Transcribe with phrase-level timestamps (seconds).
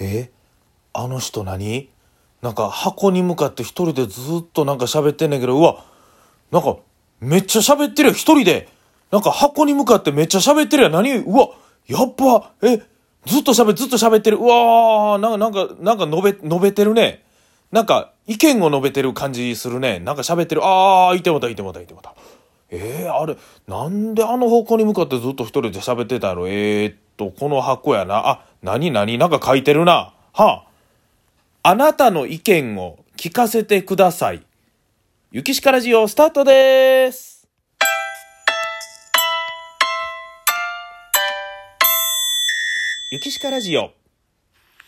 [0.00, 0.30] え
[0.92, 1.88] あの人何？
[2.42, 5.84] なんか箱に向かって一人でずっとなんか喋ってんねんけど、うわ、
[6.50, 6.76] なんか
[7.20, 8.68] めっちゃ喋ってるよ、一人で。
[9.10, 10.92] なんか箱に向かってめっちゃ喋ってるやん。
[10.92, 11.12] 何？
[11.16, 11.48] うわ、
[11.86, 12.82] やっぱ、え、
[13.26, 14.36] ずっと喋、ずっと喋ってる。
[14.36, 17.24] うわー、なんか、なんか、なんか述べ、述べてるね。
[17.72, 19.98] なんか、意見を述べてる感じするね。
[19.98, 20.60] なんか喋ってる。
[20.64, 22.14] あー、いてもた、いてもた、いてもた。
[22.70, 23.36] えー、あれ、
[23.66, 26.46] なんであの方向に向かってずっと一人で喋ってたの？
[26.48, 28.28] えー、っと、この箱やな。
[28.28, 30.14] あ、なになんか書いてるな。
[30.32, 30.64] は
[31.62, 31.70] あ。
[31.70, 34.44] あなたの意見を聞かせてください。
[35.30, 37.46] ゆきしかラジオスタートです。
[43.10, 43.92] ゆきしかラジオ。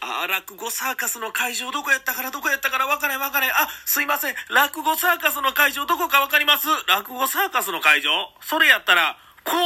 [0.00, 3.48] あ、落語サーカスの会場どこやったからどこやったから分かれ分かれ。
[3.48, 4.34] あ、すいません。
[4.50, 6.66] 落語サーカスの会場どこか分かります？
[6.88, 8.10] 落語サーカスの会場？
[8.40, 9.56] それやったら、こう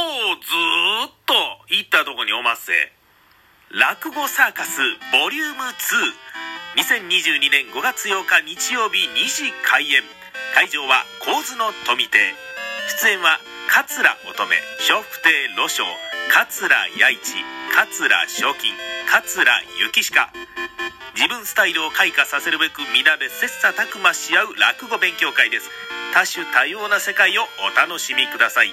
[0.43, 1.33] ずーっと
[1.69, 2.73] 行ったとこにおますせ。
[3.75, 4.79] 落語サーカス
[5.11, 5.75] ボリューム2。
[6.79, 9.99] 2022年5月8日日曜日2時開演。
[10.55, 12.15] 会場は構図の富亭。
[13.03, 13.35] 出演は
[13.67, 13.99] 桂
[14.31, 15.27] 乙女、笑福亭
[15.59, 15.83] 露生、
[16.31, 17.35] 桂弥一、
[17.75, 18.71] 桂賞金、
[19.11, 20.31] 桂幸鹿。
[21.13, 25.67] 自分スタイルを開花させるべく皆で切磋琢磨し合う落語勉強会です。
[26.13, 28.71] 多種多様な世界をお楽しみください。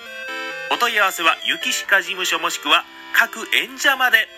[0.71, 2.85] お問い合わせは雪鹿事務所もしくは
[3.19, 4.29] 各演者まで。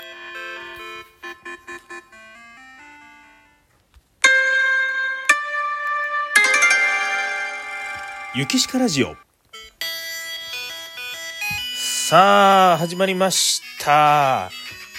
[8.36, 9.14] ゆきしかラジオ。
[11.76, 14.50] さあ、始まりました。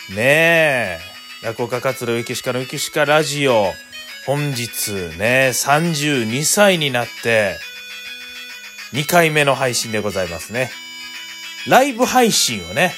[0.09, 0.99] ねえ。
[1.43, 3.73] 落語家桂ゆきしかのゆきしかラジオ。
[4.25, 7.57] 本日ね、32歳になって、
[8.93, 10.71] 2回目の配信でございますね。
[11.67, 12.93] ライブ配信をね、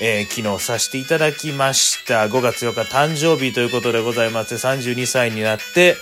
[0.00, 2.26] えー昨日させていただきました。
[2.26, 5.94] 5月4日誕生日ということでございまして、32歳になって、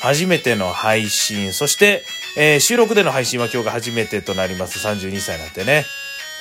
[0.00, 2.04] 初めての配信、そして、
[2.36, 4.86] えー収録での配信は今日が初めてとなります。
[4.86, 5.84] 32歳になってね。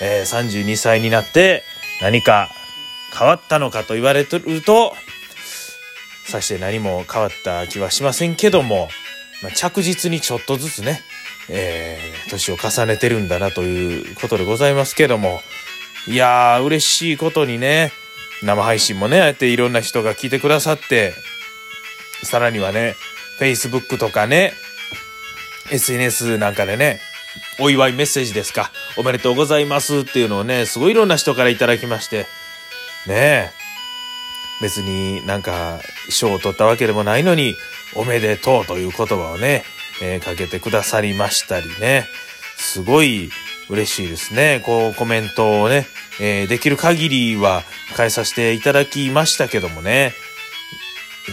[0.02, 1.64] えー32歳になって
[2.02, 2.50] 何か
[3.18, 4.94] 変わったのかと言われてると、
[6.26, 8.88] さして何も変わった気はしませんけども、
[9.44, 11.02] まあ、着実にちょっとずつね、
[11.50, 15.42] えー年を重ねてるんだなということでございますけども、
[16.08, 17.92] いやー、嬉しいことにね、
[18.42, 21.14] 生配信もね、ああやっていろんな人が聞いてくださって、
[22.24, 22.96] さらにはね、
[23.40, 24.54] Facebook とかね、
[25.72, 27.00] SNS なんかでね、
[27.60, 32.26] お祝いメッセージですか、おめでとうございますっていうのをね、すごいいろんな人からいただきまして、
[33.08, 33.50] ねえ、
[34.62, 35.80] 別になんか
[36.10, 37.56] 賞を取ったわけでもないのに、
[37.96, 39.64] おめでとうという言葉をね、
[40.02, 42.06] えーかけてくださりましたりね、
[42.58, 43.30] すごい
[43.70, 44.62] 嬉しいですね。
[44.66, 45.88] こうコメントをね、
[46.20, 47.64] えーできる限りは
[47.96, 50.14] 変えさせていただきましたけどもね、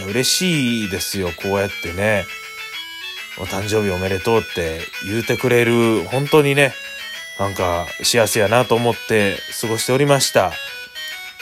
[0.07, 2.25] 嬉しいですよ、こうやってね。
[3.39, 6.73] お誕生日おめでとうって言うてくれる、本当にね、
[7.39, 10.51] なんか幸せやなと思って過ごしておりました。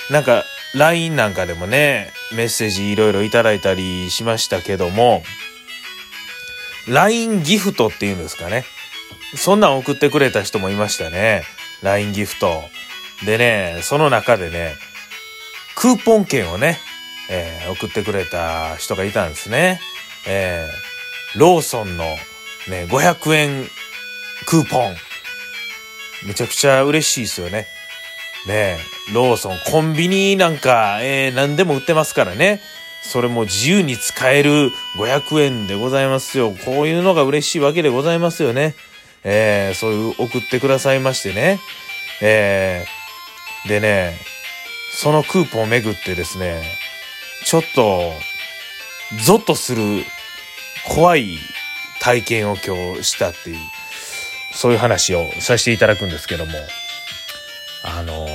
[0.09, 0.44] なんか
[0.76, 5.24] LINE なんかでもね、メッセージいろいろいただいたりしましたけども、
[6.88, 8.66] LINE ギフトっていうんですかね。
[9.36, 11.44] そんなん送ってくれた人もいましたね。
[11.82, 12.64] LINE ギフト。
[13.26, 14.76] でね、その中でね、
[15.76, 16.80] クーポン券をね、
[17.30, 19.80] えー送ってくれた人がいたんですね。
[20.28, 22.03] えーローソンの
[22.69, 23.66] ね、500円
[24.46, 24.96] クーポン。
[26.25, 27.68] めちゃくちゃ嬉しいですよね。
[28.47, 28.78] ね、
[29.14, 32.62] ローソン、コンビニなんか、えー何でも売ってますからね。
[33.03, 36.52] それも自由に使える500円でございますよ。
[36.66, 38.75] こういうのが嬉しいわけでございますよね。
[39.24, 41.59] えーそういう送ってくださいましてね。
[42.22, 44.18] えーでね、
[44.94, 46.62] そのクーポンをめぐってですね、
[47.46, 48.12] ちょっと、
[49.24, 50.04] ゾッとする
[50.88, 51.38] 怖い
[52.02, 53.58] 体験を今日したっていう、
[54.52, 56.52] そういう話をさせていただくんですけども、
[57.84, 58.28] あの、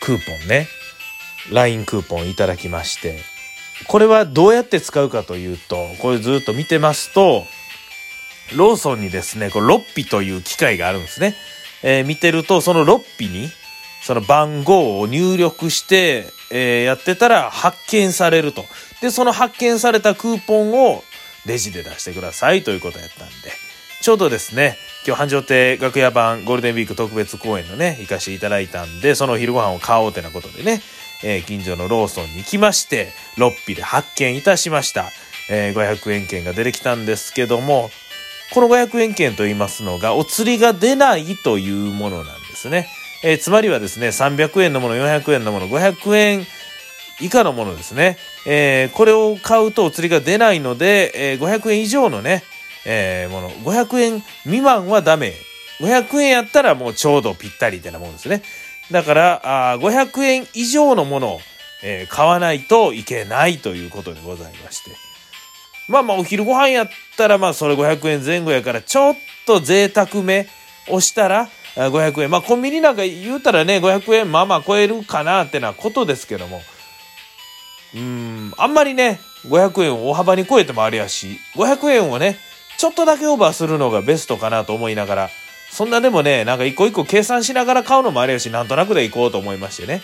[0.00, 0.68] クーポンね、
[1.50, 3.18] LINE クーポンいただきまして、
[3.88, 7.46] これはどうやって使うかというと、これずっと見てますと、
[8.54, 11.34] ローソンにですね、これロッピという機械があるんですね。
[11.82, 13.48] えー見てると、そのロッピに、
[14.02, 18.64] その番号を入力して、えーやってたら発見されると。
[19.00, 21.04] で、その発見されたクーポンを
[21.46, 23.34] レジで出してくださいということやったんで、
[24.02, 24.76] ちょうどですね、
[25.06, 30.82] 今日繁盛亭楽屋版ゴールデンウィーク特別公演のね、行かせていただいたんで、その昼ご飯を買おうってなことでね、
[31.22, 35.10] えー近所のローソンに行きまして、ロッピで発見いたしました。
[35.48, 37.90] えー500円券が出てきたんですけども、
[38.52, 42.88] この500円券と言いますのが、お釣りが出ないというものなんですね。
[43.22, 46.46] えーつまりはですね、300円のもの、400円のもの、500円
[47.20, 48.16] 以下のものですね。
[48.46, 52.42] えー、これを買うとお釣りが出ないので、えー、500円以上のね、
[52.86, 55.34] えー、もの、500円未満はダメ。
[55.80, 58.42] 500円やったらもうちょうどぴったりってなもんですね。
[58.90, 61.40] だから、あ500円以上のものを、
[61.82, 64.90] え、買わないといけないということでございまして。
[65.88, 69.14] まあまあお昼ご飯やったらまあそれ500円前後やからちょっ
[69.44, 70.46] と贅沢め
[70.88, 72.30] をしたら500円。
[72.30, 76.62] まあコンビニなんか言うたらね500円まあまあ超えるかなってなことですけども。
[77.94, 82.38] うん、あんまりね、500円を大幅に超えてもあれやし、500円をね、
[82.78, 85.30] ちょっとだけオーバーするのがベストかなと思いながら、
[85.70, 90.02] そんなでもね、なんか一個一個計算しながら買うのもあれやし、なんとなくで行こうと思いましてね。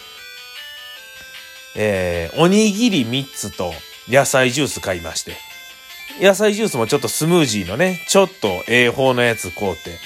[1.77, 3.73] えー、おにぎり3つと
[4.09, 5.37] 野菜ジュース買いまして。
[6.21, 9.99] 野菜ジュースもちょっとスムージーのね、ちょっとええ方のやつ買うて。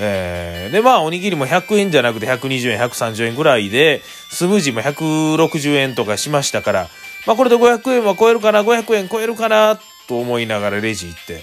[0.00, 6.88] えー、で、まあ、おにぎりも100円じゃなくて120円、130円ぐらいで、スムージーも160円とかしましたから、
[7.26, 11.42] まあ、これで500円は超えるかな、500円超えるかな、と思いながらレジ行って、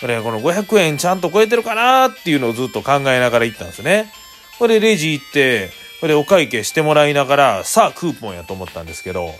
[0.00, 4.10] これ、この500円ちゃんと超えてるかなっていうのをずっと考えながら行ったんですね。
[4.58, 5.70] これでレジ行って、
[6.00, 9.34] これでお会計してもらいながら、さあ、クーポンやと思ったんですけど、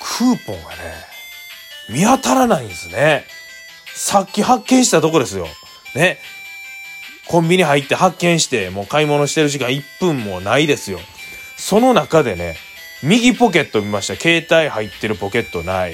[0.00, 0.76] クーポンがね、
[1.90, 3.26] 見当たらないんですね。
[3.94, 5.46] さっき発見したとこですよ。
[5.94, 6.18] ね。
[7.28, 10.98] コンビニ入って発見して、もう買い物してる時間1分もないですよ。
[11.56, 12.56] その中でね、
[13.02, 14.16] 右ポケット見ました。
[14.16, 15.92] 携帯入ってるポケットない。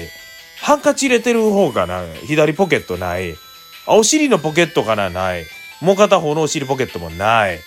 [0.61, 3.35] ハンカチ入れてる方かな左ポケットない。
[3.85, 5.45] あ、お尻のポケットかなない。
[5.81, 7.59] もう片方のお尻ポケットもない。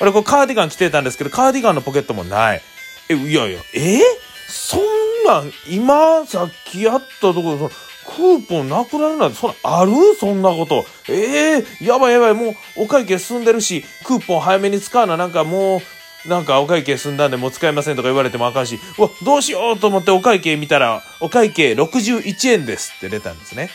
[0.00, 2.62] あれ、これカーディガン着てたんですけど、カーディガンのポケットもない。
[3.10, 4.00] え、いやいや、え？
[4.48, 4.78] そ
[5.28, 7.74] な今さっきやったところで、
[8.06, 9.92] クーポンなくなるなんて、そんなある？
[10.18, 10.86] そんなこと。
[11.08, 15.82] ええー、やばいやばい、もうお会計済んでるし、クーポン早めに使うな、なんかも
[16.24, 23.70] う、なんかお会計済んだんでもう使えませんとか言われてもあかんし、うわ、どうしようと思ってお会計見たら、お会計61円ですって出たんですね。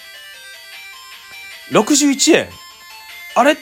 [1.72, 2.50] 61円
[3.36, 3.56] あれ？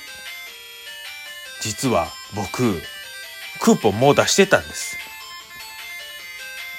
[1.61, 2.81] 実は僕、
[3.59, 4.97] クーポンもう出してたんです。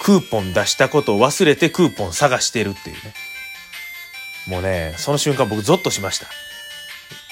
[0.02, 3.14] クーポン出したことを忘れてクーポン探してるっていうね。
[4.49, 6.26] もうね、その瞬間僕ゾッとしました。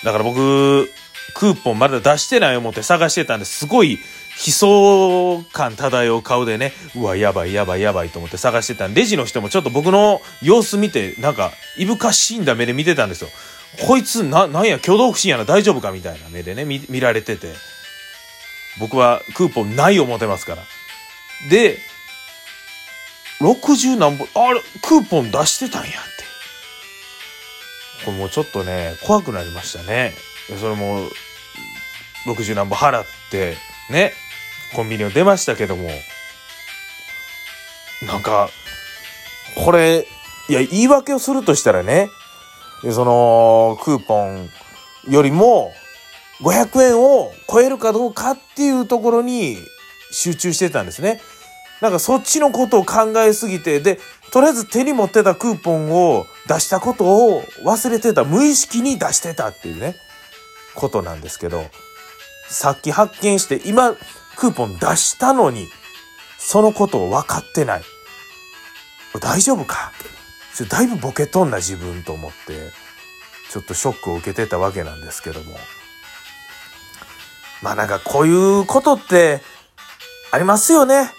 [0.05, 0.89] だから僕、
[1.35, 3.99] クーポンまだ出してない思って探してたんですごい
[4.47, 13.31] 悲壮感漂う顔でね、うわ、やばいやばいやばいと思って探してたんで、レジの人もちょっと僕の様子見て、なんか、いぶかしいんだ目で見てたんですよ。
[13.85, 17.53] こいつ、な、なんや、挙動不審やな、大丈夫かみたいな目でね、見、見られてて。
[18.79, 20.63] 僕はクーポンない思ってますから。
[21.51, 21.79] で、
[23.41, 26.01] 60何本、あれ、クーポン出してたんやって。
[28.05, 30.13] これもうちょっとね、怖くなりましたね。
[30.59, 31.09] それも、
[32.27, 33.57] 60何本払って、
[33.91, 34.13] ね、
[34.75, 35.89] コンビニを出ましたけども、
[38.07, 38.51] なんか、
[39.57, 40.07] これ、
[40.49, 42.11] いや、言い訳をするとしたらね、
[42.93, 44.51] その、クーポン
[45.09, 45.73] よりも、
[46.43, 49.59] 500円を超えるかどうかっていうところに
[50.11, 51.21] 集中してたんですね。
[51.81, 53.99] なんかそっちのことを考えすぎて、で、
[54.33, 59.97] とりあえず手に持ってたクーポンを出したことを忘れてた、無意識に出してたっていうね、
[60.75, 61.65] ことなんですけど、
[62.49, 63.95] さっき発見して、今、
[64.37, 65.69] クーポン出したのに、
[66.39, 67.83] そのことを分かってない。
[69.21, 69.93] 大丈夫か？
[70.69, 72.71] だいぶボケとんな自分と思って、
[73.51, 75.57] ちょっとショックを受けてたわけなんですけども。
[77.63, 79.41] まあなんかこういうことって
[80.31, 81.11] ありますよね。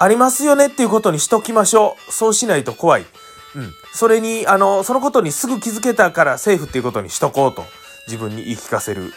[0.00, 2.12] ありますよねっていうことにしときましょう。
[2.12, 3.06] そうしないと怖い。
[3.54, 3.72] うん。
[3.92, 7.64] それに、あの、そのことにすぐ気づけたからセーフっていうことにしとこうと
[8.06, 9.12] 自分に言い聞かせる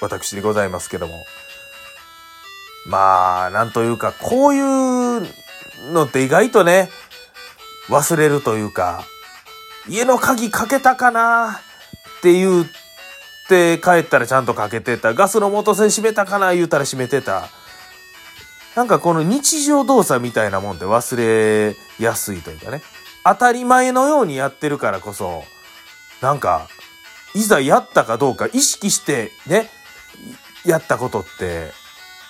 [0.00, 1.14] 私でございますけども。
[2.86, 5.26] まあ、なんというか、こういう
[5.92, 6.90] のって意外とね、
[7.88, 9.04] 忘れるというか、
[9.88, 11.60] 家の鍵かけたかな
[12.18, 12.66] って言っ
[13.48, 15.14] て帰ったらちゃんとかけてた。
[15.14, 17.48] ガスの元栓閉めたかな言うたら閉めてた。
[18.76, 22.82] なんかこの日常動作みたいなもんって忘れやすいというかね。
[23.24, 25.44] 当たり前のようにやってるからこそ、
[26.20, 26.68] なんか、
[27.34, 29.70] いざやったかどうか意識してね、
[30.66, 31.72] やったことって、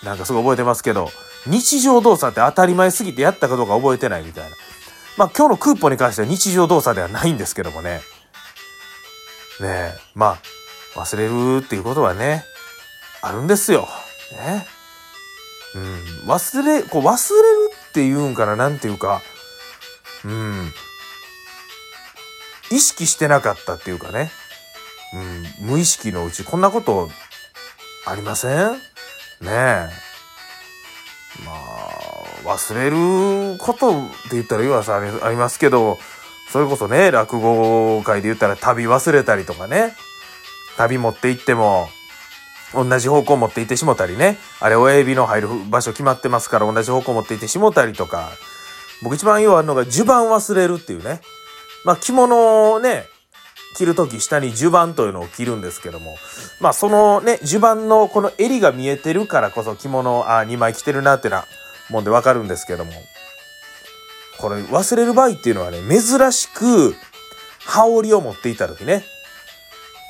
[0.04, 1.10] なんかすごい覚えてますけど、
[1.46, 4.56] 日常動作って当たり前すぎてやったかどうか覚えてないみたいな。
[5.16, 8.00] まあ今日のクーポンに関しては日常動作ではないんですけどもね。
[9.60, 10.38] ねえ、ま
[10.94, 12.44] あ、忘れるっていうことはね、
[13.20, 13.88] あるんですよ。
[14.32, 14.75] ね。
[15.76, 19.20] うん、忘れ、こう忘れるっていうんかな、なんていうか、
[20.24, 20.72] うん、
[22.70, 24.32] 意識してなかったっていうかね、
[25.60, 27.10] うん、無意識のうちこんなこと
[28.06, 28.72] ありません？
[28.72, 28.78] ね
[29.42, 29.88] え。
[31.44, 35.98] まあ、忘れることって言ったら言わさありますけど、
[36.50, 39.94] それこそね、落語界で言ったら旅忘れたりとかね、
[40.78, 41.90] 旅持って行っても、
[42.72, 48.30] 同じ方向持って行ってしもたりね、あれ親指の入る場所決まってますから同じ方向持って行ってしもたりとか、
[49.02, 51.20] 僕一番ようあるのが襦袢忘れるっていうね。
[51.84, 53.04] まあ着物をね、
[53.76, 56.16] 着るとき下に襦袢というのを着るんですけども、
[56.60, 61.44] まあそのね、襦袢のこの襟が見えてるからこそ着物、あ、2枚着てるなってな、
[61.90, 62.92] もんでわかるんですけども、
[64.38, 66.94] これ忘れる場合っていうのはね、珍しく
[67.64, 69.04] 羽織を持っていたときね、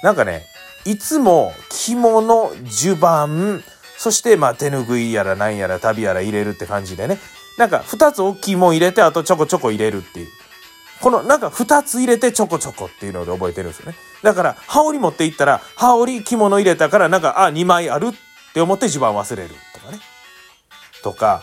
[0.03, 0.47] なんかね、
[0.87, 3.63] いつも着物、襦袢、
[3.99, 7.19] そしてまあ手ぬぐいやらなんやら旅やら入れるって感じでね、
[7.59, 10.29] なんか二つ大きいもん入れて、あとちょこちょこ入れるっていう。
[11.01, 13.97] このなんか二つ入れてちょこちょこっていうので覚えてるんですよね。
[14.23, 19.99] だから、羽織持っていったら、羽織着物入れたからなんか、あ、2枚あるって思って襦袢忘れるとかね。
[21.03, 21.43] とか、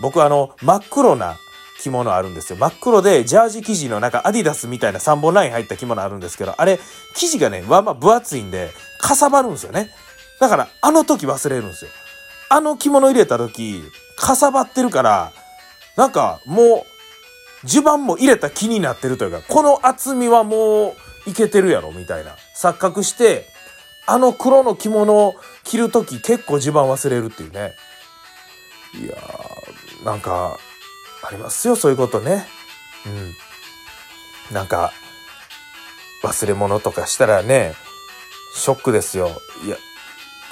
[0.00, 1.36] 僕あの、真っ黒な
[1.80, 2.58] 着物あるんですよ。
[2.58, 6.78] 真っ黒でジャージ生地のなんかアディダスみたいな3本ライン入った着物あるんですけど、あれ、
[7.14, 9.90] 生地がね、まあまあ分厚いんで、かさばるんですよね。
[10.40, 11.90] だから、あの時忘れるんですよ。
[12.48, 13.82] あの着物入れた時、
[14.16, 15.32] かさばってるから、
[15.96, 16.84] なんかも
[17.64, 20.94] う、襦袢も入れた気になってるというか、この厚みはも
[21.26, 22.36] ういけてるやろ、みたいな。
[22.54, 23.46] 錯覚して、
[24.06, 27.74] あの黒の着物を着るとき結構襦袢忘れるっていうね。
[28.94, 30.58] いやー、なんか、
[31.22, 32.46] ありますよ、そういうことね。
[33.06, 33.08] う
[34.52, 34.54] ん。
[34.54, 34.92] なんか、
[36.22, 37.74] 忘れ物とかしたらね、
[38.54, 39.30] ショックですよ。
[39.64, 39.76] いや、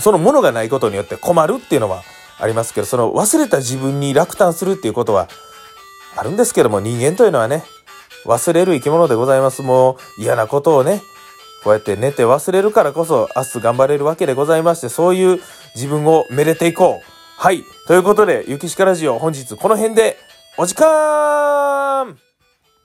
[0.00, 2.02] そのものがないことによって困るっていうのは
[2.38, 5.28] ありますけど、その忘れた自分に落胆するっていうことは
[6.16, 7.64] あるんですけども、人間というのはね、
[8.24, 9.62] 忘れる生き物でございます。
[9.62, 11.02] もう嫌なことをね、
[11.62, 15.40] こうやって寝て忘れるからこそ明日頑張れるわけでございまして、そういう
[15.74, 17.40] 自分をめでていこう。
[17.40, 17.64] はい。
[17.86, 20.18] ということで、ゆきしかラジオ本日この辺で
[20.56, 22.16] 어지캄!